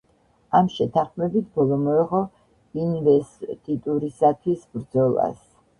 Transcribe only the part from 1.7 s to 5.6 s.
მოეღო ინვესტიტურისათვის ბრძოლას.